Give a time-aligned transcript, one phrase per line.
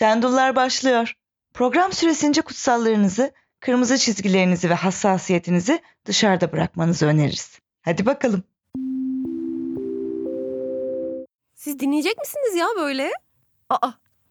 [0.00, 1.14] Şendullar başlıyor.
[1.54, 7.58] Program süresince kutsallarınızı, kırmızı çizgilerinizi ve hassasiyetinizi dışarıda bırakmanızı öneririz.
[7.82, 8.42] Hadi bakalım.
[11.54, 13.10] Siz dinleyecek misiniz ya böyle?
[13.68, 13.90] Aa,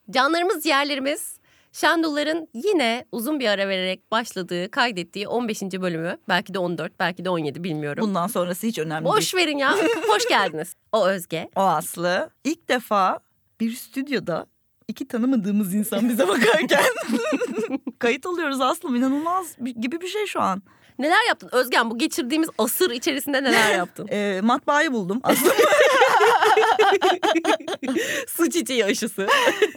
[0.10, 1.40] canlarımız ciğerlerimiz.
[1.72, 5.62] Şendulların yine uzun bir ara vererek başladığı, kaydettiği 15.
[5.62, 6.18] bölümü.
[6.30, 8.04] Belki de 14, belki de 17 bilmiyorum.
[8.08, 9.46] Bundan sonrası hiç önemli Boş değil.
[9.48, 9.76] verin ya.
[10.08, 10.76] Hoş geldiniz.
[10.92, 11.50] O Özge.
[11.56, 13.20] O Aslı ilk defa
[13.60, 14.46] bir stüdyoda
[14.90, 16.84] iki tanımadığımız insan bize bakarken
[18.00, 18.98] kayıt alıyoruz Aslı.
[18.98, 20.64] İnanılmaz gibi bir şey şu an.
[21.00, 21.50] Neler yaptın?
[21.52, 24.08] Özgen bu geçirdiğimiz asır içerisinde neler yaptın?
[24.12, 25.54] Ee, matbaayı buldum aslında.
[28.28, 29.28] Su çiçeği aşısı.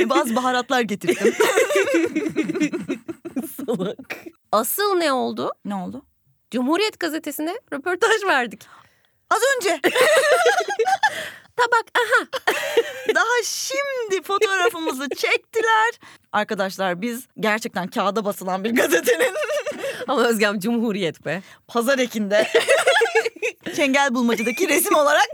[0.05, 1.34] Bazı baharatlar getirdim.
[3.56, 4.17] Salak.
[4.53, 5.51] Asıl ne oldu?
[5.65, 6.03] ne oldu?
[6.51, 8.67] Cumhuriyet gazetesine röportaj verdik.
[9.31, 9.81] Az önce
[11.56, 12.27] Tabak aha.
[13.15, 15.91] daha şimdi fotoğrafımızı çektiler.
[16.33, 19.34] Arkadaşlar biz gerçekten kağıda basılan bir gazetenin
[20.08, 21.42] Ama Özgem Cumhuriyet be.
[21.69, 22.48] pazar ekinde
[23.77, 25.28] çengel bulmacadaki resim olarak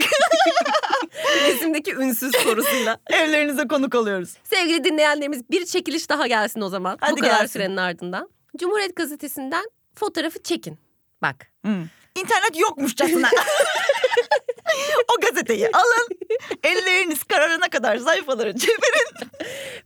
[1.47, 2.97] Resimdeki ünsüz sorusuyla.
[3.09, 4.33] evlerinize konuk oluyoruz.
[4.43, 6.97] Sevgili dinleyenlerimiz bir çekiliş daha gelsin o zaman.
[7.01, 7.53] Hadi Bu kadar gelsin.
[7.53, 8.29] sürenin ardından.
[8.57, 10.77] Cumhuriyet gazetesinden fotoğrafı çekin.
[11.21, 11.47] Bak.
[11.65, 11.85] Hmm.
[12.19, 13.29] İnternet yokmuşçasına.
[15.17, 16.07] o gazeteyi alın.
[16.63, 19.29] Elleriniz kararına kadar sayfaları çevirin.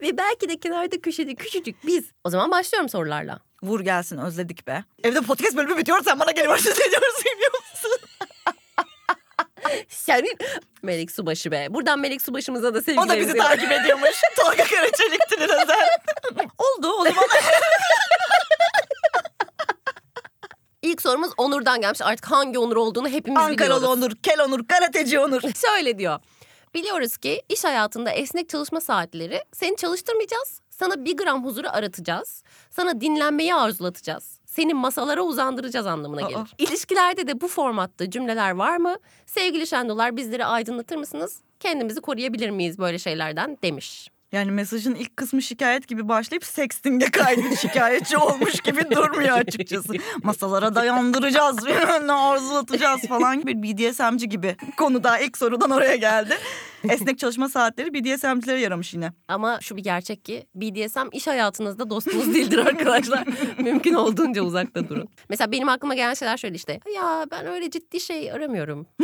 [0.02, 2.06] Ve belki de kenarda köşede küçücük biz.
[2.24, 3.40] O zaman başlıyorum sorularla.
[3.64, 4.84] Vur gelsin özledik be.
[5.04, 8.00] Evde podcast bölümü bitiyor sen bana geri başlıyorsun biliyor musun?
[9.90, 10.38] Senin
[10.82, 11.68] Melek Subaşı be.
[11.70, 14.22] Buradan Melek Subaşımıza da O da sevgilerimizi bizi takip ediyormuş.
[14.36, 15.90] Tolga Karaçelik'tir özel.
[16.58, 17.26] Oldu o zaman.
[20.94, 22.02] İlk sorumuz Onur'dan gelmiş.
[22.02, 23.84] Artık hangi Onur olduğunu hepimiz Ankaralı biliyoruz.
[23.84, 25.42] Onur, Kel Onur, Karateci Onur.
[25.68, 26.20] Şöyle diyor.
[26.74, 30.62] Biliyoruz ki iş hayatında esnek çalışma saatleri seni çalıştırmayacağız.
[30.70, 32.44] Sana bir gram huzuru aratacağız.
[32.70, 34.40] Sana dinlenmeyi arzulatacağız.
[34.46, 36.36] Seni masalara uzandıracağız anlamına gelir.
[36.36, 36.46] Aa.
[36.58, 38.96] İlişkilerde de bu formatta cümleler var mı?
[39.26, 41.40] Sevgili Şendolar bizleri aydınlatır mısınız?
[41.60, 44.10] Kendimizi koruyabilir miyiz böyle şeylerden demiş.
[44.34, 49.94] Yani mesajın ilk kısmı şikayet gibi başlayıp sexting'e kaydı şikayetçi olmuş gibi durmuyor açıkçası.
[50.24, 51.58] Masalara dayandıracağız,
[52.06, 54.56] ne arzulatacağız falan gibi BDSM'ci gibi.
[54.78, 56.38] Konu daha ilk sorudan oraya geldi.
[56.90, 59.12] Esnek çalışma saatleri BDSM'cilere yaramış yine.
[59.28, 63.28] Ama şu bir gerçek ki BDSM iş hayatınızda dostunuz değildir arkadaşlar.
[63.58, 65.08] Mümkün olduğunca uzakta durun.
[65.30, 66.80] Mesela benim aklıma gelen şeyler şöyle işte.
[66.96, 68.86] Ya ben öyle ciddi şey aramıyorum.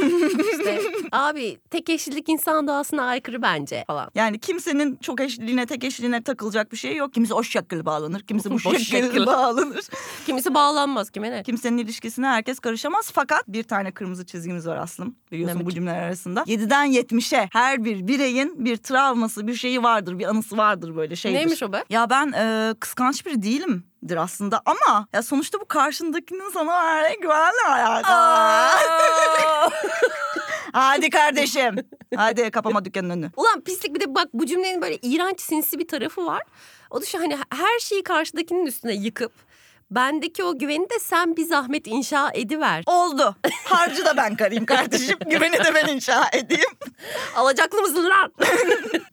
[0.51, 0.81] işte
[1.11, 4.09] abi tek eşlilik insan doğasına aykırı bence falan.
[4.15, 7.13] Yani kimsenin çok eşliliğine, tek eşliliğine takılacak bir şey yok.
[7.13, 9.25] Kimisi o şekil bağlanır, kimisi bu O şekil şekil.
[9.25, 9.85] bağlanır.
[10.25, 11.43] Kimisi bağlanmaz kime ne?
[11.43, 13.11] Kimsenin ilişkisine herkes karışamaz.
[13.13, 15.15] Fakat bir tane kırmızı çizgimiz var Aslım.
[15.31, 16.41] Biliyorsun Ne bu cümleler arasında.
[16.41, 20.19] 7'den 70'e her bir bireyin bir travması, bir şeyi vardır.
[20.19, 21.37] Bir anısı vardır böyle şeydir.
[21.37, 21.83] Neymiş o be?
[21.89, 27.67] Ya ben e, kıskanç biri değilimdir aslında ama ya sonuçta bu karşındakinin sana verdiği güvenle
[27.67, 28.89] alakalı.
[30.73, 31.75] Hadi kardeşim.
[32.15, 33.31] Hadi kapama dükkanın önünü.
[33.37, 36.43] Ulan pislik bir de bak bu cümlenin böyle iğrenç sinsi bir tarafı var.
[36.89, 39.31] O da şu hani her şeyi karşıdakinin üstüne yıkıp
[39.91, 42.83] bendeki o güveni de sen bir zahmet inşa ediver.
[42.85, 43.35] Oldu.
[43.65, 45.17] Harcı da ben karayım kardeşim.
[45.29, 46.69] Güveni de ben inşa edeyim.
[47.35, 48.33] Alacaklı mısın lan?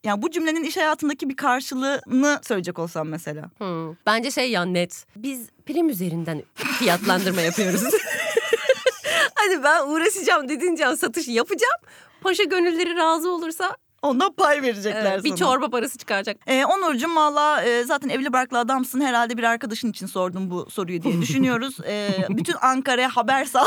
[0.04, 3.42] Yani bu cümlenin iş hayatındaki bir karşılığını söyleyecek olsam mesela.
[3.58, 5.04] Hmm, Bence şey ya net.
[5.16, 7.82] Biz prim üzerinden fiyatlandırma yapıyoruz.
[9.34, 11.80] hani ben uğraşacağım dediğince an satış yapacağım.
[12.20, 13.76] Paşa gönülleri razı olursa
[14.06, 15.38] Ondan pay verecekler e, bir sana.
[15.38, 16.36] çorba parası çıkaracak.
[16.46, 19.00] Ee, Onurcuğum valla e, zaten evli barklı adamsın.
[19.00, 21.76] Herhalde bir arkadaşın için sordum bu soruyu diye düşünüyoruz.
[21.86, 23.66] Ee, bütün Ankara'ya haber sal.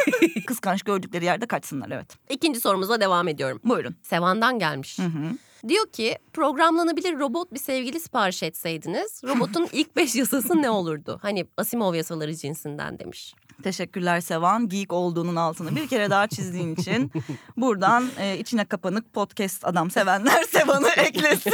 [0.46, 2.16] Kıskanç gördükleri yerde kaçsınlar evet.
[2.28, 3.60] İkinci sorumuza devam ediyorum.
[3.64, 3.96] Buyurun.
[4.02, 4.98] Sevan'dan gelmiş.
[4.98, 5.36] Hı hı.
[5.68, 11.18] Diyor ki programlanabilir robot bir sevgili sipariş etseydiniz robotun ilk beş yasası ne olurdu?
[11.22, 13.34] Hani Asimov yasaları cinsinden demiş.
[13.62, 14.68] Teşekkürler Sevan.
[14.68, 17.12] Geek olduğunun altını bir kere daha çizdiğin için.
[17.56, 21.52] Buradan e, içine kapanık podcast adam sevenler Sevan'ı eklesin.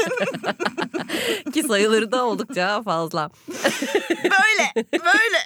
[1.52, 3.31] Ki sayıları da oldukça fazla.
[4.14, 5.38] böyle, böyle.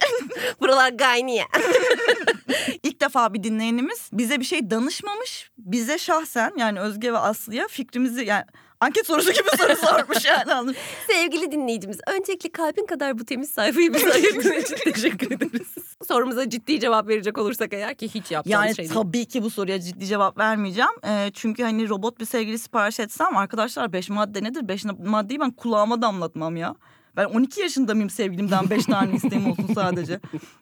[0.61, 1.45] Buralar gayniye.
[2.83, 5.51] İlk defa bir dinleyenimiz bize bir şey danışmamış.
[5.59, 8.45] Bize şahsen yani Özge ve Aslı'ya fikrimizi yani
[8.81, 10.75] anket sorusu gibi soru sormuş yani.
[11.11, 15.75] Sevgili dinleyicimiz, öncelikle kalbin kadar bu temiz sayfayı bize ayırdığın için teşekkür ederiz.
[16.09, 18.95] Sorumuza ciddi cevap verecek olursak eğer ki hiç yapacağımız Yani şey değil.
[18.95, 20.91] tabii ki bu soruya ciddi cevap vermeyeceğim.
[21.07, 24.69] Ee, çünkü hani robot bir sevgili sipariş etsem arkadaşlar beş madde nedir?
[24.69, 26.75] Beş maddeyi ben kulağıma damlatmam ya.
[27.17, 30.21] Ben 12 yaşında mıyım sevgilimden 5 tane isteğim olsun sadece.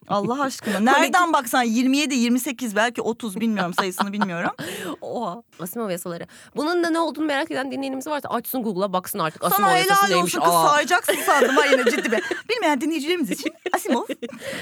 [0.09, 0.81] Allah aşkına.
[0.81, 4.51] Nereden baksan 27, 28 belki 30 bilmiyorum sayısını bilmiyorum.
[5.01, 5.43] Oha.
[5.61, 6.27] Asimov yasaları.
[6.57, 9.45] Bunun da ne olduğunu merak eden dinleyenimiz varsa açsın Google'a baksın artık.
[9.45, 10.37] Asimov Sana yasası helal neymiş?
[10.37, 10.69] olsun kız Aa.
[10.69, 12.23] sayacaksın sandım ha yine ciddi bir.
[12.51, 14.05] Bilmeyen dinleyicilerimiz için Asimov.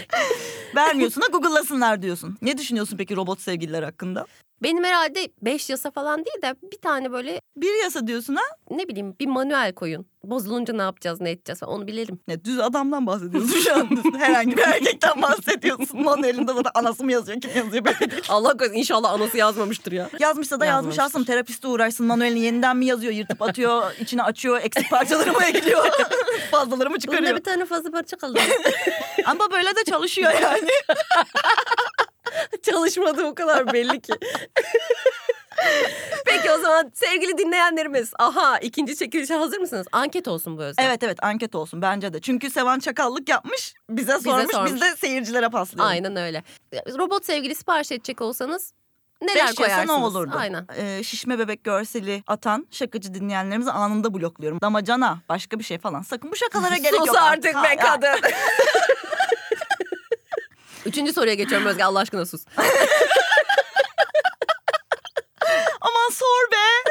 [0.76, 2.38] Vermiyorsun da Google'lasınlar diyorsun.
[2.42, 4.26] Ne düşünüyorsun peki robot sevgililer hakkında?
[4.62, 8.42] Benim herhalde 5 yasa falan değil de bir tane böyle Bir yasa diyorsun ha?
[8.70, 10.06] ne bileyim bir manuel koyun.
[10.24, 12.20] Bozulunca ne yapacağız ne edeceğiz falan onu bilelim.
[12.28, 13.88] Ne düz adamdan bahsediyorsun şu an.
[14.18, 16.02] Herhangi bir erkekten bahsediyorsun.
[16.02, 18.22] Manuelinde zaten anası mı yazıyor kim yazıyor belli değil.
[18.28, 20.10] Allah korusun inşallah anası yazmamıştır ya.
[20.18, 21.02] Yazmışsa da yazmış Yazmamıştır.
[21.02, 22.06] aslında terapiste uğraşsın.
[22.06, 25.86] Manuelini yeniden mi yazıyor, yırtıp atıyor, içine açıyor, eksik parçaları mı ekliyor,
[26.50, 27.36] fazlaları mı Bunda çıkarıyor.
[27.36, 28.38] bir tane fazla parça kaldı.
[29.26, 30.68] Ama böyle de çalışıyor yani.
[32.62, 34.12] Çalışmadı o kadar belli ki.
[36.26, 38.12] Peki o zaman sevgili dinleyenlerimiz.
[38.18, 39.86] Aha ikinci çekilişe hazır mısınız?
[39.92, 40.84] Anket olsun bu özel.
[40.84, 42.20] Evet evet anket olsun bence de.
[42.20, 44.72] Çünkü Sevan çakallık yapmış, bize sormuş, sormuş.
[44.72, 45.90] biz de seyircilere paslıyoruz.
[45.90, 46.42] Aynen öyle.
[46.98, 48.72] Robot sevgili sipariş edecek olsanız
[49.22, 49.86] neler Beş koyarsınız?
[49.86, 50.34] ne olurdu?
[50.38, 50.66] Aynen.
[50.76, 54.60] Ee, şişme bebek görseli atan şakacı dinleyenlerimizi anında blokluyorum.
[54.60, 56.02] Damacana başka bir şey falan.
[56.02, 57.16] Sakın bu şakalara gerek Sus yok.
[57.20, 58.20] artık Ha, be kadın.
[60.86, 62.44] Üçüncü soruya geçiyorum Özge Allah aşkına sus.
[65.80, 66.90] Aman sor be.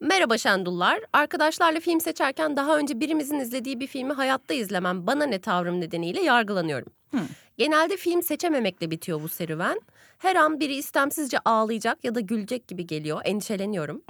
[0.00, 1.00] Merhaba Şendullar.
[1.12, 6.20] Arkadaşlarla film seçerken daha önce birimizin izlediği bir filmi hayatta izlemem bana ne tavrım nedeniyle
[6.22, 6.92] yargılanıyorum.
[7.10, 7.18] Hı.
[7.58, 9.80] Genelde film seçememekle bitiyor bu serüven.
[10.18, 13.20] Her an biri istemsizce ağlayacak ya da gülecek gibi geliyor.
[13.24, 14.02] Endişeleniyorum.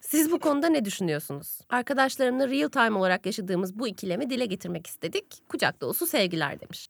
[0.00, 1.58] Siz bu konuda ne düşünüyorsunuz?
[1.70, 5.24] Arkadaşlarımla real time olarak yaşadığımız bu ikilemi dile getirmek istedik.
[5.48, 6.88] Kucak dolusu sevgiler demiş.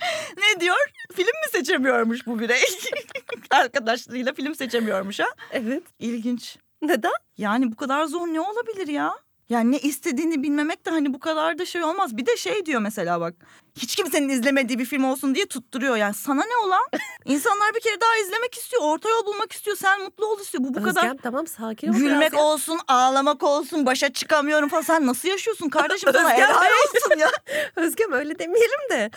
[0.36, 0.76] ne diyor?
[1.14, 2.62] Film mi seçemiyormuş bu birey?
[3.50, 5.26] Arkadaşlarıyla film seçemiyormuş ha?
[5.50, 5.82] Evet.
[5.98, 6.56] İlginç.
[6.82, 7.12] Neden?
[7.38, 9.14] Yani bu kadar zor ne olabilir ya?
[9.48, 12.16] Yani ne istediğini bilmemek de hani bu kadar da şey olmaz.
[12.16, 13.34] Bir de şey diyor mesela bak.
[13.76, 15.96] Hiç kimsenin izlemediği bir film olsun diye tutturuyor.
[15.96, 16.82] Yani sana ne olan?
[17.24, 18.82] İnsanlar bir kere daha izlemek istiyor.
[18.84, 19.76] Orta yol bulmak istiyor.
[19.76, 20.64] Sen mutlu ol istiyor.
[20.64, 24.82] Bu bu kadar Özgem, tamam sakin ol Gülmek biraz olsun, ağlamak olsun, başa çıkamıyorum falan.
[24.82, 26.12] Sen nasıl yaşıyorsun kardeşim?
[26.12, 27.30] Sana Özgem helal olsun ya.
[27.76, 29.10] Özgem öyle demeyelim de.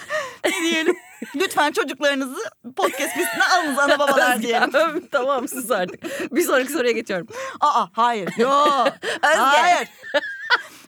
[0.45, 0.95] Ne diyelim?
[1.35, 2.41] Lütfen çocuklarınızı
[2.75, 4.73] podcast listesine alınız ana babalar diyelim.
[4.73, 6.03] Özgem, tamam sus artık.
[6.35, 7.27] Bir sonraki soruya geçiyorum.
[7.61, 8.29] Aa hayır.
[8.37, 8.49] Yo.
[9.23, 9.37] Özge.
[9.37, 9.87] hayır.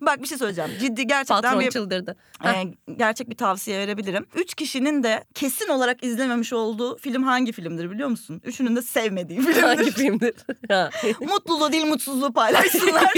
[0.05, 0.71] Bak bir şey söyleyeceğim.
[0.79, 2.15] Ciddi gerçekten Patron bir çıldırdı.
[2.45, 2.63] e,
[2.97, 4.25] gerçek bir tavsiye verebilirim.
[4.35, 8.41] Üç kişinin de kesin olarak izlememiş olduğu film hangi filmdir biliyor musun?
[8.45, 9.91] Üçünün de sevmediği Hangi filmdir.
[9.91, 10.33] filmdir?
[10.69, 10.89] Ha.
[11.21, 13.13] Mutluluğu değil mutsuzluğu paylaşsınlar.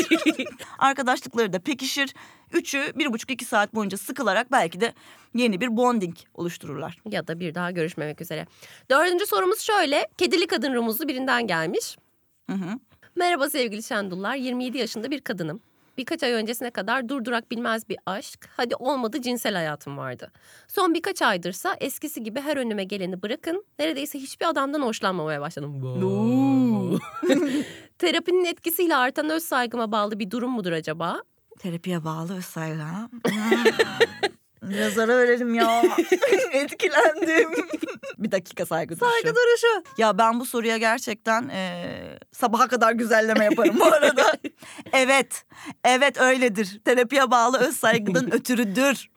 [0.79, 2.13] Arkadaşlıkları da pekişir.
[2.53, 4.93] Üçü bir buçuk iki saat boyunca sıkılarak belki de
[5.35, 6.97] yeni bir bonding oluştururlar.
[7.09, 8.45] ya da bir daha görüşmemek üzere.
[8.91, 10.07] Dördüncü sorumuz şöyle.
[10.17, 11.97] Kedili kadın rumuzlu birinden gelmiş.
[12.49, 12.79] Hı hı.
[13.15, 14.35] Merhaba sevgili Şendullar.
[14.35, 15.61] 27 yaşında bir kadınım.
[15.97, 20.31] Birkaç ay öncesine kadar durdurak bilmez bir aşk, hadi olmadı cinsel hayatım vardı.
[20.67, 25.81] Son birkaç aydırsa eskisi gibi her önüme geleni bırakın, neredeyse hiçbir adamdan hoşlanmamaya başladım.
[27.97, 31.21] Terapinin etkisiyle artan öz saygıma bağlı bir durum mudur acaba?
[31.59, 32.83] Terapiye bağlı saygı.
[34.63, 34.67] ha?
[34.67, 34.73] Hmm.
[34.73, 35.83] Biraz ara verelim ya.
[36.51, 37.49] Etkilendim.
[38.17, 39.11] bir dakika saygı duruşu.
[39.11, 39.83] Saygı duruşu.
[39.97, 44.33] Ya ben bu soruya gerçekten eee, sabaha kadar güzelleme yaparım bu arada.
[44.93, 45.45] evet,
[45.83, 46.81] evet öyledir.
[46.85, 49.09] Terapiye bağlı öz saygıdan ötürüdür.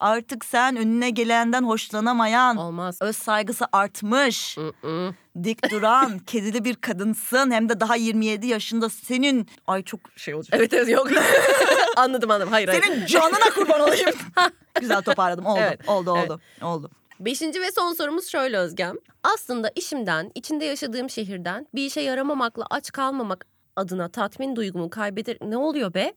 [0.00, 2.98] Artık sen önüne gelenden hoşlanamayan, Olmaz.
[3.00, 5.14] öz saygısı artmış, Mm-mm.
[5.44, 7.50] Dik duran, kedili bir kadınsın.
[7.50, 9.46] Hem de daha 27 yaşında senin...
[9.66, 10.54] Ay çok şey olacak.
[10.60, 11.08] Evet evet yok.
[11.96, 12.50] anladım anladım.
[12.52, 12.82] Hayır hayır.
[12.82, 14.10] Senin canına kurban olayım.
[14.80, 15.46] Güzel toparladım.
[15.46, 16.30] Oldu, Evet, oldu, evet.
[16.30, 16.90] oldu, oldu.
[17.20, 18.96] Beşinci ve son sorumuz şöyle Özgem.
[19.22, 25.36] Aslında işimden, içinde yaşadığım şehirden bir işe yaramamakla aç kalmamak adına tatmin duygumu kaybeder...
[25.40, 26.12] Ne oluyor be?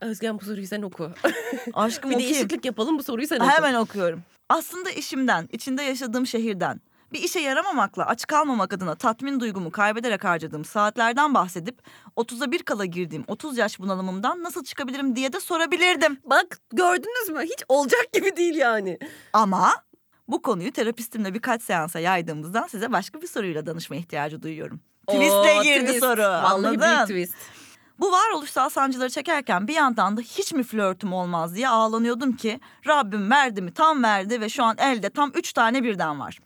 [0.00, 1.10] Özgem bu soruyu sen oku.
[1.74, 2.34] Aşkım bir okuyayım.
[2.34, 3.48] değişiklik yapalım bu soruyu sen oku.
[3.48, 4.22] Hemen okuyorum.
[4.48, 6.80] Aslında işimden, içinde yaşadığım şehirden,
[7.12, 11.78] bir işe yaramamakla aç kalmamak adına tatmin duygumu kaybederek harcadığım saatlerden bahsedip
[12.16, 16.18] 30'a bir kala girdiğim 30 yaş bunalımımdan nasıl çıkabilirim diye de sorabilirdim.
[16.24, 17.42] Bak gördünüz mü?
[17.42, 18.98] Hiç olacak gibi değil yani.
[19.32, 19.72] Ama
[20.28, 24.80] bu konuyu terapistimle birkaç seansa yaydığımızdan size başka bir soruyla danışma ihtiyacı duyuyorum.
[25.08, 26.00] Twist'le Oo, girdi twist.
[26.04, 26.22] soru.
[26.22, 27.04] Vallahi Anladın?
[27.06, 27.34] twist.
[28.00, 33.30] Bu varoluşsal sancıları çekerken bir yandan da hiç mi flörtüm olmaz diye ağlanıyordum ki Rabbim
[33.30, 36.38] verdi mi tam verdi ve şu an elde tam üç tane birden var.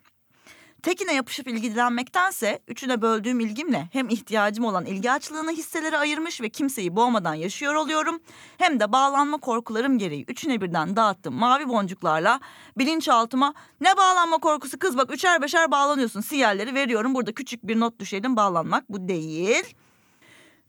[0.83, 6.97] Tekine yapışıp ilgilenmektense üçüne böldüğüm ilgimle hem ihtiyacım olan ilgi açlığını hisselere ayırmış ve kimseyi
[6.97, 8.21] boğmadan yaşıyor oluyorum.
[8.59, 12.41] Hem de bağlanma korkularım gereği üçüne birden dağıttığım mavi boncuklarla
[12.79, 17.15] bilinçaltıma ne bağlanma korkusu kız bak üçer beşer bağlanıyorsun sinyalleri veriyorum.
[17.15, 19.75] Burada küçük bir not düşelim bağlanmak bu değil.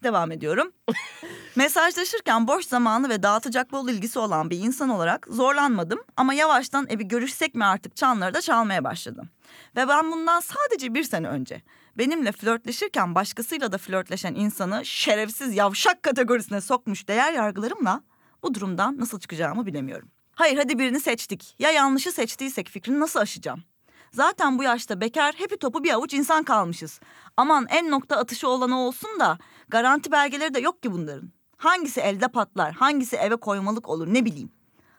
[0.03, 0.71] Devam ediyorum.
[1.55, 7.07] Mesajlaşırken boş zamanı ve dağıtacak bol ilgisi olan bir insan olarak zorlanmadım ama yavaştan evi
[7.07, 9.29] görüşsek mi artık çanları da çalmaya başladım.
[9.75, 11.61] Ve ben bundan sadece bir sene önce
[11.97, 18.03] benimle flörtleşirken başkasıyla da flörtleşen insanı şerefsiz yavşak kategorisine sokmuş değer yargılarımla
[18.43, 20.09] bu durumdan nasıl çıkacağımı bilemiyorum.
[20.35, 21.55] Hayır hadi birini seçtik.
[21.59, 23.63] Ya yanlışı seçtiysek fikrini nasıl aşacağım?
[24.13, 26.99] Zaten bu yaşta bekar hepi topu bir avuç insan kalmışız.
[27.37, 29.37] Aman en nokta atışı olanı olsun da
[29.71, 31.31] garanti belgeleri de yok ki bunların.
[31.57, 34.51] Hangisi elde patlar, hangisi eve koymalık olur ne bileyim.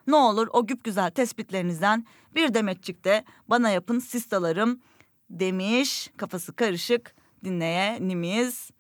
[0.06, 4.80] Ne olur o güp güzel tespitlerinizden bir demetçik de bana yapın sistalarım
[5.30, 6.10] demiş.
[6.16, 7.14] Kafası karışık
[7.44, 8.70] dinleyenimiz.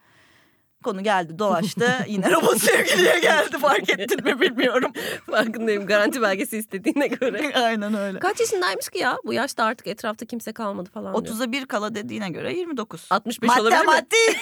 [0.84, 4.92] Konu geldi dolaştı yine robot sevgiliye geldi fark ettin mi bilmiyorum.
[5.30, 7.52] Farkındayım garanti belgesi istediğine göre.
[7.64, 8.18] Aynen öyle.
[8.18, 9.18] Kaç yaşındaymış ki ya?
[9.24, 11.36] Bu yaşta artık etrafta kimse kalmadı falan diyor.
[11.36, 13.06] 30'a bir kala dediğine göre 29.
[13.10, 13.86] 65 olabilir mi?
[13.86, 14.38] Matematik.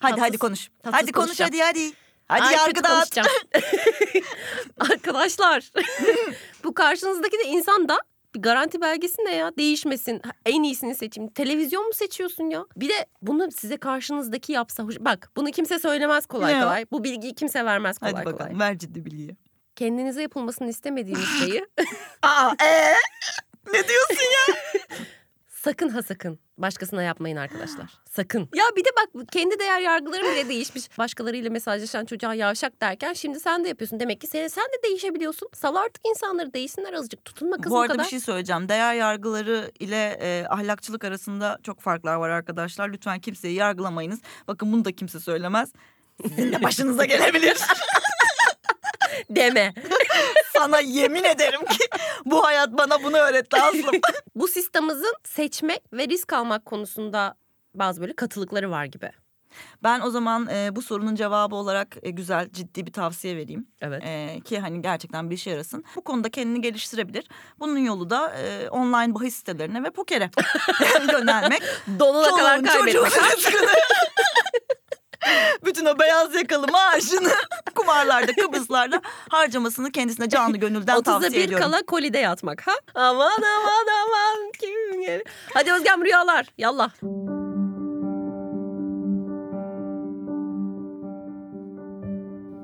[0.00, 0.68] Hadi Tatsız- hadi konuş.
[0.82, 1.90] tatsız Hadi konuş hadi hadi.
[2.28, 3.18] Hadi Ay, yargı dağıt.
[4.92, 5.70] Arkadaşlar
[6.64, 7.98] bu karşınızdaki de insan da
[8.34, 9.56] bir garanti belgesi ne ya?
[9.58, 10.22] Değişmesin.
[10.46, 11.30] En iyisini seçeyim.
[11.30, 12.64] Televizyon mu seçiyorsun ya?
[12.76, 14.82] Bir de bunu size karşınızdaki yapsa.
[14.82, 16.62] hoş- Bak bunu kimse söylemez kolay Ne o?
[16.62, 16.86] kolay.
[16.92, 18.34] Bu bilgiyi kimse vermez kolay Hadi kolay.
[18.38, 19.36] bakalım ver ciddi bilgiyi.
[19.76, 21.66] Kendinize yapılmasını istemediğiniz şeyi
[22.22, 22.94] Aa ee?
[23.72, 24.16] Ne diyorsun
[24.48, 24.54] ya?
[25.64, 27.90] sakın ha sakın başkasına yapmayın arkadaşlar.
[28.10, 28.48] Sakın.
[28.54, 30.88] Ya bir de bak kendi değer yargılarım bile değişmiş.
[30.98, 34.00] Başkalarıyla mesajlaşan çocuğa yavşak derken şimdi sen de yapıyorsun.
[34.00, 35.48] Demek ki sen, sen de değişebiliyorsun.
[35.54, 37.24] Sal artık insanları değişsinler azıcık.
[37.24, 38.04] Tutunma kızım Bu arada kadar.
[38.04, 38.68] bir şey söyleyeceğim.
[38.68, 42.88] Değer yargıları ile e, ahlakçılık arasında çok farklar var arkadaşlar.
[42.88, 44.20] Lütfen kimseyi yargılamayınız.
[44.48, 45.72] Bakın bunu da kimse söylemez.
[46.22, 47.56] Sizin de başınıza gelebilir.
[49.30, 49.74] Deme.
[50.58, 51.84] Sana yemin ederim ki
[52.24, 54.00] bu hayat bana bunu öğretti Aslım.
[54.34, 57.34] Bu sistemimizin seçmek ve risk almak konusunda
[57.74, 59.10] bazı böyle katılıkları var gibi.
[59.82, 63.66] Ben o zaman e, bu sorunun cevabı olarak e, güzel ciddi bir tavsiye vereyim.
[63.80, 64.02] Evet.
[64.06, 65.84] E, ki hani gerçekten bir işe yarasın.
[65.96, 67.28] Bu konuda kendini geliştirebilir.
[67.58, 70.30] Bunun yolu da e, online bahis sitelerine ve pokere
[71.12, 71.62] yönelmek.
[71.98, 72.94] Donuna kadar kaybetmek.
[72.94, 73.20] çocuğun.
[75.64, 77.32] Bütün o beyaz yakalı maaşını
[77.78, 81.70] kumarlarda, kıbrıslarda harcamasını kendisine canlı gönülden 30'da tavsiye bir ediyorum.
[81.70, 82.72] kala kolide yatmak ha?
[82.94, 85.22] Aman aman aman kim gelir?
[85.54, 86.90] Hadi Özgem rüyalar yallah.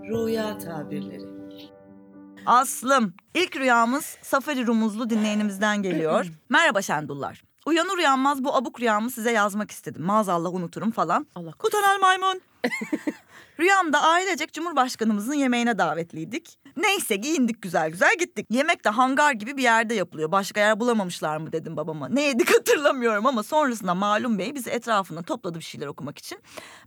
[0.09, 1.35] Rüya tabirleri.
[2.47, 3.15] Aslım.
[3.35, 6.27] İlk rüyamız Safari Rumuzlu dinleyenimizden geliyor.
[6.49, 7.43] Merhaba Şendullar.
[7.67, 10.03] Uyanır uyanmaz bu abuk rüyamı size yazmak istedim.
[10.03, 11.27] Maazallah unuturum falan.
[11.35, 12.41] Allah Kutanal maymun.
[13.61, 16.59] Rüyamda ailecek Cumhurbaşkanımızın yemeğine davetliydik.
[16.77, 18.47] Neyse giyindik güzel güzel gittik.
[18.51, 20.33] Yemek de hangar gibi bir yerde yapılıyor.
[20.33, 22.09] Başka yer bulamamışlar mı dedim babama.
[22.09, 26.39] Ne yedik hatırlamıyorum ama sonrasında malum bey bizi etrafına topladı bir şeyler okumak için.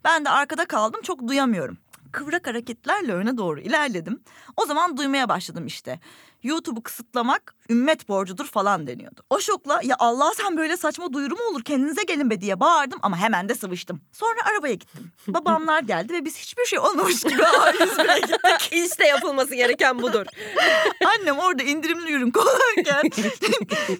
[0.03, 1.77] Ben de arkada kaldım çok duyamıyorum.
[2.11, 4.23] Kıvrak hareketlerle öne doğru ilerledim.
[4.57, 5.99] O zaman duymaya başladım işte.
[6.43, 9.21] YouTube'u kısıtlamak ümmet borcudur falan deniyordu.
[9.29, 12.99] O şokla ya Allah sen böyle saçma duyuru mu olur kendinize gelin be diye bağırdım
[13.01, 14.01] ama hemen de sıvıştım.
[14.11, 15.11] Sonra arabaya gittim.
[15.27, 18.71] Babamlar geldi ve biz hiçbir şey olmamış gibi A101'e gittik.
[18.85, 20.25] İşte yapılması gereken budur.
[21.19, 23.09] Annem orada indirimli ürün kullanırken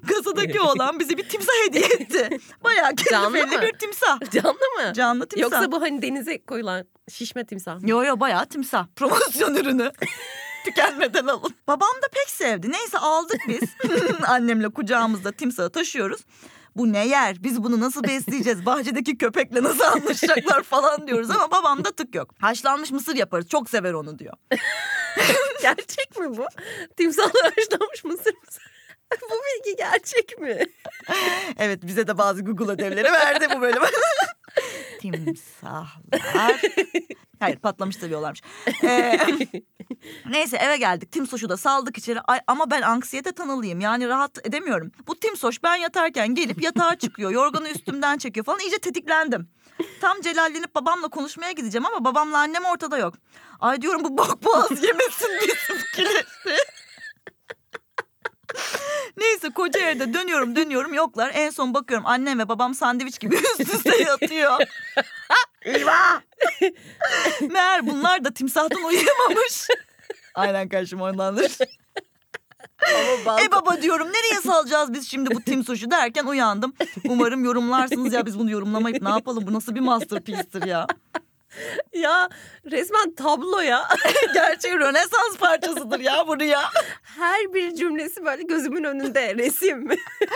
[0.07, 2.39] kasadaki olan bize bir timsah hediye etti.
[2.63, 3.61] Bayağı Canlı keyifli mı?
[3.61, 4.31] bir timsah.
[4.31, 4.93] Canlı mı?
[4.93, 5.41] Canlı timsah.
[5.51, 7.89] Yoksa bu hani denize koyulan şişme timsah mı?
[7.89, 8.87] Yo yo bayağı timsah.
[8.95, 9.91] Promosyon ürünü.
[10.65, 11.55] Tükenmeden alın.
[11.67, 12.71] Babam da pek sevdi.
[12.71, 13.61] Neyse aldık biz.
[14.27, 16.21] Annemle kucağımızda timsahı taşıyoruz.
[16.75, 17.43] Bu ne yer?
[17.43, 18.65] Biz bunu nasıl besleyeceğiz?
[18.65, 22.33] Bahçedeki köpekle nasıl anlaşacaklar falan diyoruz ama babamda tık yok.
[22.41, 23.49] Haşlanmış mısır yaparız.
[23.49, 24.33] Çok sever onu diyor.
[25.61, 26.45] Gerçek mi bu?
[26.97, 28.63] Timsahlar haşlanmış mısır mısır?
[29.21, 30.59] bu bilgi gerçek mi?
[31.57, 33.81] Evet bize de bazı Google ödevleri verdi bu bölüm.
[35.01, 36.61] Timsahlar.
[37.39, 38.41] Hayır patlamış seviyorlarmış.
[38.83, 39.19] Ee,
[40.29, 41.11] neyse eve geldik.
[41.11, 42.21] Timsoş'u da saldık içeri.
[42.21, 43.79] Ay, ama ben anksiyete tanılıyım.
[43.79, 44.91] Yani rahat edemiyorum.
[45.07, 47.31] Bu Timsoş ben yatarken gelip yatağa çıkıyor.
[47.31, 48.59] Yorganı üstümden çekiyor falan.
[48.59, 49.49] İyice tetiklendim.
[50.01, 53.13] Tam celallenip babamla konuşmaya gideceğim ama babamla annem ortada yok.
[53.59, 56.23] Ay diyorum bu bok boğaz yemesin bizimkileri.
[59.17, 61.31] Neyse koca evde dönüyorum dönüyorum yoklar.
[61.33, 64.59] En son bakıyorum annem ve babam sandviç gibi üst üste yatıyor.
[65.61, 66.21] Eyvah!
[67.49, 69.67] Meğer bunlar da timsahtan uyuyamamış.
[70.35, 71.57] Aynen karşıma ondandır.
[73.25, 76.73] Ama E baba diyorum nereye salacağız biz şimdi bu timsoşu derken uyandım.
[77.09, 80.87] Umarım yorumlarsınız ya biz bunu yorumlamayıp ne yapalım bu nasıl bir masterpiece'tir ya.
[81.93, 82.29] ya
[82.71, 83.87] resmen tablo ya.
[84.33, 86.61] Gerçek Rönesans parçasıdır ya bu rüya.
[87.01, 89.89] Her bir cümlesi böyle gözümün önünde resim.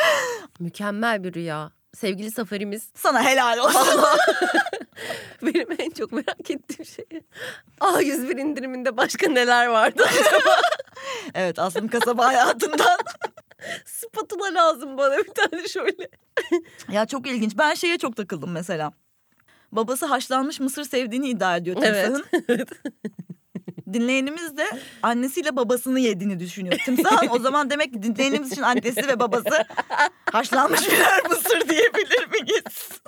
[0.59, 1.71] Mükemmel bir rüya.
[1.97, 4.01] sevgili safarimiz Sana helal olsun.
[5.41, 7.05] benim en çok merak ettiğim şey.
[7.79, 10.05] A101 indiriminde başka neler vardı?
[11.33, 12.97] evet aslında kasaba hayatından.
[13.85, 16.09] Spatula lazım bana bir tane şöyle.
[16.91, 17.57] Ya çok ilginç.
[17.57, 18.91] Ben şeye çok takıldım mesela.
[19.71, 22.05] Babası haşlanmış mısır sevdiğini iddia ediyor Evet.
[22.05, 22.65] Timsah'ın.
[23.93, 24.65] Dinleyenimiz de
[25.03, 26.79] annesiyle babasını yediğini düşünüyor.
[26.85, 29.65] Timsah'ın o zaman demek ki dinleyenimiz için annesi ve babası
[30.31, 33.01] haşlanmış birer mısır diyebilir miyiz?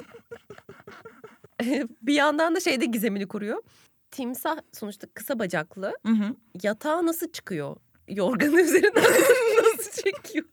[2.02, 3.64] bir yandan da şeyde gizemini kuruyor.
[4.12, 5.94] Timsah sonuçta kısa bacaklı.
[6.06, 6.36] Hı hı.
[6.64, 7.76] Yatağa nasıl çıkıyor?
[8.08, 9.04] Yorganın üzerinden
[9.78, 10.46] nasıl çekiyor?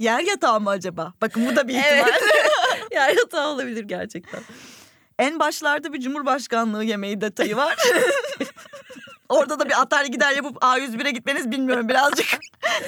[0.00, 1.12] Yer yatağı mı acaba?
[1.20, 2.08] Bakın bu da bir ihtimal.
[2.08, 2.22] Evet.
[2.92, 4.40] yani yatağı olabilir gerçekten.
[5.22, 7.76] En başlarda bir cumhurbaşkanlığı yemeği detayı var.
[9.28, 12.26] Orada da bir atar gider yapıp A101'e gitmeniz bilmiyorum birazcık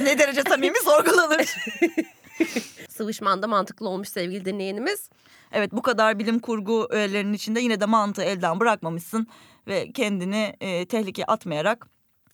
[0.02, 1.54] ne derece samimi sorgulanır.
[2.88, 5.08] Sıvışmanda mantıklı olmuş sevgili dinleyenimiz.
[5.52, 9.26] Evet bu kadar bilim kurgu öğelerinin içinde yine de mantığı elden bırakmamışsın
[9.66, 11.86] ve kendini e, tehlikeye atmayarak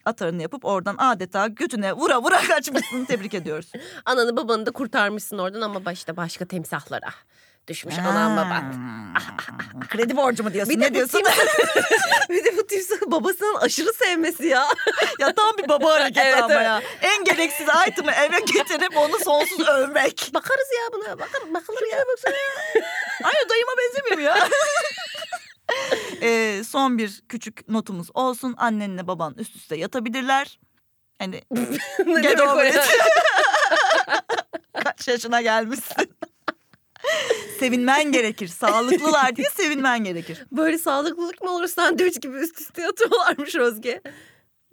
[0.04, 3.04] atarını yapıp oradan adeta götüne vura vura kaçmışsın.
[3.04, 3.72] Tebrik ediyoruz.
[4.04, 7.10] Ananı babanı da kurtarmışsın oradan ama başta başka temsahlara
[7.70, 8.74] düşmüş anan baban.
[9.88, 10.74] Kredi borcu mu diyorsun?
[10.74, 11.22] Bir ne diyorsun?
[12.30, 14.66] bir de bu timsahı babasının aşırı sevmesi ya.
[15.18, 16.64] ya tam bir baba hareketi Evet, ama evet.
[16.64, 16.82] ya.
[17.02, 20.30] En gereksiz item'ı eve getirip onu sonsuz övmek.
[20.34, 21.18] Bakarız ya buna.
[21.18, 22.04] Bakar, bakılır ya.
[23.24, 24.48] Aynı dayıma benzemiyor ya?
[26.22, 28.54] Ee, son bir küçük notumuz olsun.
[28.58, 30.58] Annenle baban üst üste yatabilirler.
[31.18, 31.42] Hani
[32.22, 32.70] Get over ya?
[32.70, 32.98] it.
[34.84, 36.09] kaç yaşına gelmişsin.
[37.60, 38.48] Sevinmen gerekir.
[38.48, 40.44] Sağlıklılar diye sevinmen gerekir.
[40.52, 44.00] Böyle sağlıklılık mı olur sandviç gibi üst üste yatıyorlarmış Özge.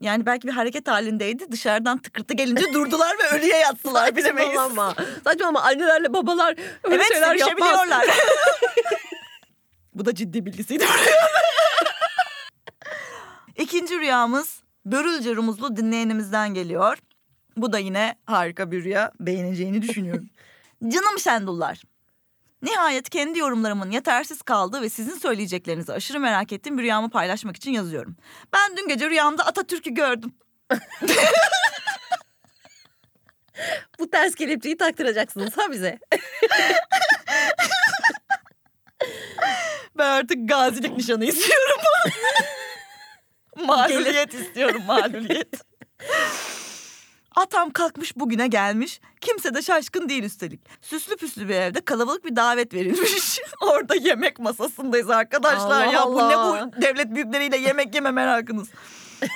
[0.02, 1.52] Yani belki bir hareket halindeydi.
[1.52, 4.56] Dışarıdan tıkırtı gelince durdular ve ölüye yattılar bilemeyiz.
[4.56, 4.96] Saçmalama.
[5.24, 7.40] Saçmalama annelerle babalar öyle Evet şeyler yapmaz.
[7.50, 8.06] sevişebiliyorlar.
[9.94, 10.86] Bu da ciddi bilgisiydi.
[13.58, 16.98] İkinci rüyamız Börülce Rumuzlu dinleyenimizden geliyor.
[17.58, 19.12] Bu da yine harika bir rüya.
[19.20, 20.30] Beğeneceğini düşünüyorum.
[20.88, 21.82] Canım Şendullar.
[22.62, 27.72] Nihayet kendi yorumlarımın yetersiz kaldığı ve sizin söyleyeceklerinizi aşırı merak ettiğim bir rüyamı paylaşmak için
[27.72, 28.16] yazıyorum.
[28.54, 30.34] Ben dün gece rüyamda Atatürk'ü gördüm.
[34.00, 36.00] Bu ters kelepçeyi taktıracaksınız ha bize.
[39.98, 41.82] Ben artık gazilik nişanı istiyorum.
[43.66, 45.54] Mağluliyet istiyorum mağluliyet.
[47.38, 49.02] Atam kalkmış bugüne gelmiş.
[49.22, 50.60] Kimse de şaşkın değil üstelik.
[50.82, 53.40] Süslü püslü bir evde kalabalık bir davet verilmiş.
[53.62, 55.86] Orada yemek masasındayız arkadaşlar.
[55.86, 56.72] Allah ya bu ne Allah.
[56.78, 58.68] bu devlet büyükleriyle yemek yeme merakınız.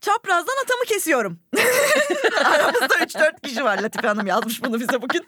[0.00, 1.38] Çaprazdan atamı kesiyorum.
[2.44, 3.78] Aramızda 3-4 kişi var.
[3.78, 5.26] Latife Hanım yazmış bunu bize bugün.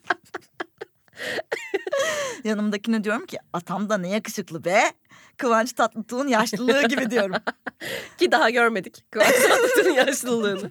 [2.45, 4.93] Yanımdakine diyorum ki atam da ne yakışıklı be.
[5.37, 7.37] Kıvanç Tatlıtuğ'un yaşlılığı gibi diyorum.
[8.19, 9.05] Ki daha görmedik.
[9.11, 10.71] Kıvanç Tatlıtuğ'un yaşlılığını.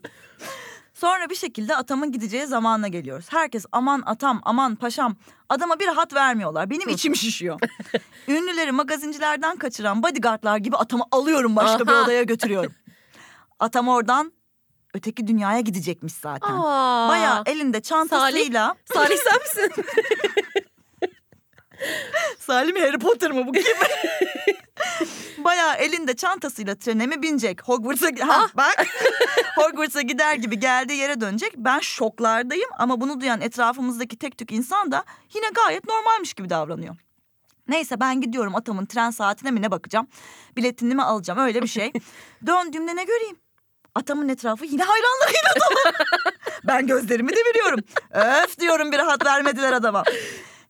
[0.94, 3.26] Sonra bir şekilde atamın gideceği zamanla geliyoruz.
[3.30, 5.16] Herkes aman atam aman paşam
[5.50, 6.70] adama bir rahat vermiyorlar.
[6.70, 7.60] Benim içim şişiyor.
[8.28, 12.04] Ünlüleri magazincilerden kaçıran bodyguardlar gibi atamı alıyorum başka bir Aha.
[12.04, 12.74] odaya götürüyorum.
[13.60, 14.34] Atam oradan
[14.94, 16.54] öteki dünyaya gidecekmiş zaten.
[16.54, 18.76] Aa, Bayağı elinde çantasıyla.
[18.94, 19.84] Salih sen misin?
[22.40, 23.64] Salim Harry Potter mı bu kim?
[25.44, 27.64] Bayağı elinde çantasıyla trene mi binecek?
[27.64, 28.88] Hogwarts'a ha, bak.
[29.56, 31.54] Hogwarts'a gider gibi geldiği yere dönecek.
[31.58, 35.04] Ben şoklardayım ama bunu duyan etrafımızdaki tek tük insan da
[35.34, 36.96] yine gayet normalmiş gibi davranıyor.
[37.68, 40.08] Neyse ben gidiyorum atamın tren saatine mi ne bakacağım.
[40.58, 41.94] Biletini mi alacağım öyle bir şey.
[42.46, 43.38] Döndüğümde ne göreyim?
[43.96, 45.94] Atamın etrafı yine hayranlarıyla dolu.
[46.64, 47.80] ben gözlerimi deviriyorum.
[48.12, 50.04] Öf diyorum bir rahat vermediler adama.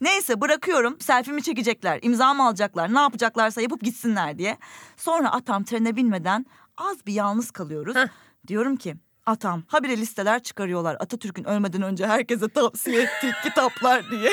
[0.01, 0.99] Neyse bırakıyorum.
[1.01, 4.57] Selfie'mi çekecekler, imza mı alacaklar, ne yapacaklarsa yapıp gitsinler diye.
[4.97, 6.45] Sonra atam trene binmeden
[6.77, 7.95] az bir yalnız kalıyoruz.
[7.95, 8.07] Heh.
[8.47, 14.31] Diyorum ki atam habire listeler çıkarıyorlar Atatürk'ün ölmeden önce herkese tavsiye ettiği kitaplar diye.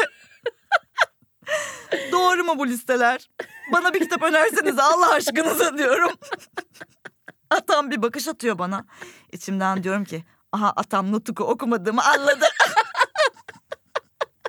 [2.12, 3.30] Doğru mu bu listeler?
[3.72, 6.10] Bana bir kitap önerseniz Allah aşkınıza diyorum.
[7.54, 8.84] Atam bir bakış atıyor bana.
[9.32, 12.44] İçimden diyorum ki aha atam Nutuk'u okumadığımı anladı.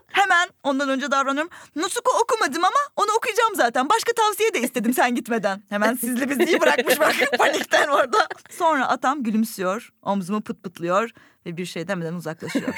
[0.07, 1.51] Hemen ondan önce davranıyorum.
[1.75, 3.89] Nutuk'u okumadım ama onu okuyacağım zaten.
[3.89, 5.63] Başka tavsiye de istedim sen gitmeden.
[5.69, 8.27] Hemen sizli bizliyi bırakmış bak panikten orada.
[8.49, 11.09] Sonra atam gülümsüyor, omzumu pıt pıtlıyor
[11.45, 12.75] ve bir şey demeden uzaklaşıyor.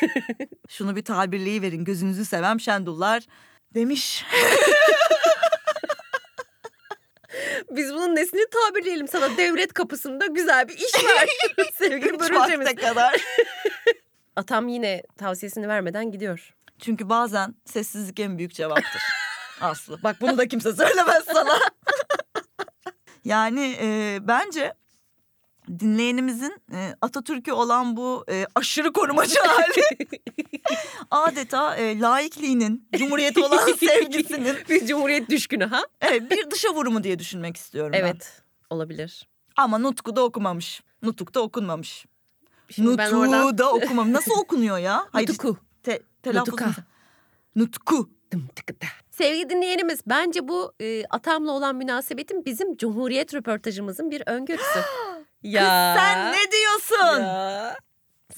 [0.70, 3.24] Şunu bir tabirliği verin gözünüzü sevem şendullar
[3.76, 4.26] demiş.
[7.72, 11.30] Biz bunun nesini tabirleyelim sana devlet kapısında güzel bir iş ver.
[11.74, 12.76] Sevgili börülcemiz.
[12.76, 13.22] kadar.
[14.36, 16.54] Atam yine tavsiyesini vermeden gidiyor.
[16.80, 19.02] Çünkü bazen sessizlik en büyük cevaptır.
[19.62, 20.00] Aslı.
[20.04, 21.60] Bak bunu da kimse söylemez sana.
[23.26, 24.74] yani e, bence
[25.80, 30.08] dinleyenimizin e, Atatürk'ü olan bu e, aşırı korumacı hali
[31.12, 35.84] adeta e, laikliğinin, cumhuriyete olan sevgisinin Bir cumhuriyet düşkünü ha?
[36.02, 38.00] evet, bir dışa vurumu diye düşünmek istiyorum ben.
[38.00, 39.28] Evet olabilir.
[39.58, 40.84] Ama Nutku da okumamış.
[41.02, 42.06] Nutuk da okunmamış.
[42.70, 43.58] Şimdi ben Nutu oradan...
[43.58, 44.14] da okumamış.
[44.14, 45.08] Nasıl okunuyor ya?
[45.12, 45.58] Hayır, Nutuku.
[45.84, 46.76] Te, telaffuz Nutuka.
[47.56, 48.10] Nutku.
[49.12, 54.80] Sevgili dinleyenimiz bence bu e, atamla olan münasebetin bizim Cumhuriyet röportajımızın bir öngörüsü.
[55.44, 55.96] ya.
[55.98, 57.22] Sen ne diyorsun?
[57.24, 57.76] Ya.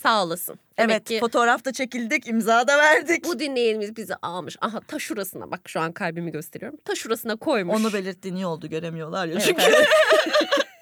[0.04, 0.60] Sağ olasın.
[0.80, 3.26] Demek Evet ki fotoğrafta çekildik imza da verdik.
[3.26, 4.58] bu dinleyenimiz bizi almış.
[4.62, 6.80] Aha ta şurasına bak şu an kalbimi gösteriyorum.
[6.86, 7.76] Ta şurasına koymuş.
[7.76, 9.62] Onu belirttiğin iyi oldu göremiyorlar ya çünkü.
[9.62, 9.88] evet.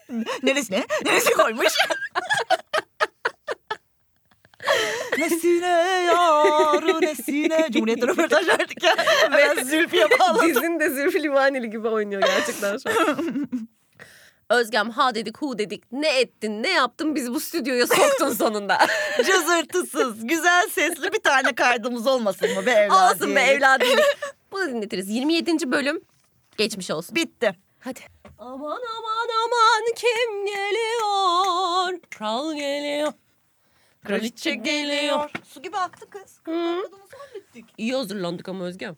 [0.43, 0.85] Neresine?
[1.05, 1.67] Neresine koymuş?
[5.17, 5.67] nesine
[6.07, 7.67] yaru nesine.
[7.71, 8.95] Cumhuriyet'te röportaj verdik ya.
[9.37, 10.47] Beyaz Zülfiye bağladı.
[10.47, 13.17] Dizin de Zülfü Livaneli gibi oynuyor gerçekten şu an.
[14.53, 18.77] Özgem ha dedik hu dedik ne ettin ne yaptın bizi bu stüdyoya soktun sonunda.
[19.17, 23.15] Cızırtısız, güzel sesli bir tane kaydımız olmasın mı be evladım?
[23.17, 23.87] Olsun be evladım.
[24.51, 25.09] Bunu dinletiriz.
[25.09, 25.71] 27.
[25.71, 26.01] bölüm
[26.57, 27.15] geçmiş olsun.
[27.15, 27.55] Bitti.
[27.79, 27.99] Hadi.
[28.39, 31.99] Aman aman aman kim geliyor?
[32.09, 33.13] Kral geliyor.
[34.03, 35.31] Kraliçe geliyor.
[35.45, 36.37] Su gibi aktı kız.
[36.37, 36.81] Hı.
[36.83, 37.65] Kadını hallettik.
[37.77, 38.95] İyi hazırlandık ama Özgem.